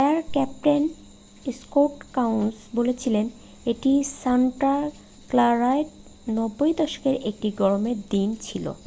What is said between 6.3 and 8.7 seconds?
90 দশকের একটি গরমের দিন ছিল"""।""